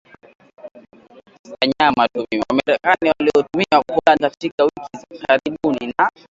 [1.79, 2.07] wa
[2.49, 6.11] Marekani waliotumwa Poland katika wiki za karibuni na